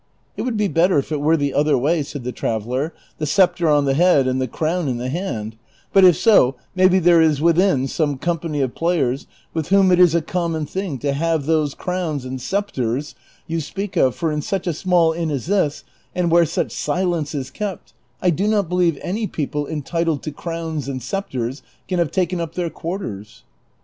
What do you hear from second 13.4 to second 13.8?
THE INN. Vol.1. Page 375. CHAPTER XLin. 375 you